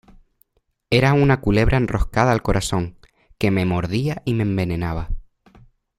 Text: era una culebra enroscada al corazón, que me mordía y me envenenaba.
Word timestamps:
era 0.89 1.13
una 1.13 1.41
culebra 1.41 1.77
enroscada 1.77 2.31
al 2.31 2.41
corazón, 2.41 2.97
que 3.37 3.51
me 3.51 3.65
mordía 3.65 4.23
y 4.25 4.33
me 4.33 4.41
envenenaba. 4.41 5.09